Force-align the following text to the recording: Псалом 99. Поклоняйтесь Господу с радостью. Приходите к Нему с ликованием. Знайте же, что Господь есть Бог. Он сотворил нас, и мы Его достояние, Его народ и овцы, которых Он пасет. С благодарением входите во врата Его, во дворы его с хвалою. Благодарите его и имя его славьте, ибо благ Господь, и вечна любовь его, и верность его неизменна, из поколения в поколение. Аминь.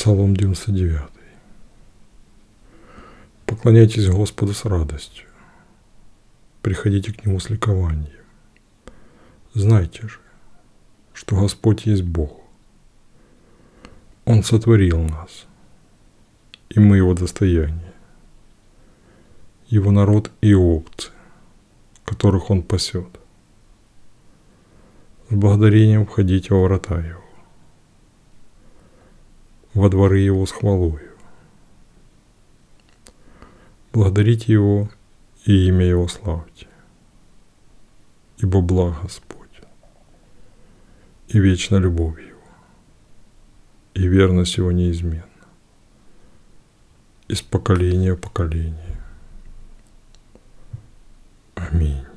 Псалом 0.00 0.34
99. 0.34 0.98
Поклоняйтесь 3.44 4.08
Господу 4.08 4.54
с 4.54 4.64
радостью. 4.64 5.26
Приходите 6.62 7.12
к 7.12 7.26
Нему 7.26 7.38
с 7.38 7.50
ликованием. 7.50 8.24
Знайте 9.52 10.08
же, 10.08 10.18
что 11.12 11.36
Господь 11.36 11.84
есть 11.84 12.02
Бог. 12.02 12.40
Он 14.24 14.42
сотворил 14.42 15.02
нас, 15.02 15.44
и 16.70 16.80
мы 16.80 16.96
Его 16.96 17.12
достояние, 17.12 17.92
Его 19.66 19.90
народ 19.90 20.30
и 20.40 20.54
овцы, 20.54 21.10
которых 22.06 22.48
Он 22.48 22.62
пасет. 22.62 23.20
С 25.28 25.34
благодарением 25.34 26.06
входите 26.06 26.54
во 26.54 26.64
врата 26.64 26.98
Его, 26.98 27.20
во 29.80 29.88
дворы 29.88 30.18
его 30.18 30.44
с 30.44 30.52
хвалою. 30.52 31.00
Благодарите 33.92 34.52
его 34.52 34.90
и 35.46 35.68
имя 35.68 35.86
его 35.86 36.06
славьте, 36.06 36.68
ибо 38.36 38.60
благ 38.60 39.02
Господь, 39.02 39.62
и 41.28 41.38
вечна 41.38 41.76
любовь 41.76 42.20
его, 42.20 42.42
и 43.94 44.06
верность 44.06 44.58
его 44.58 44.70
неизменна, 44.70 45.24
из 47.28 47.40
поколения 47.40 48.12
в 48.12 48.20
поколение. 48.20 49.00
Аминь. 51.54 52.09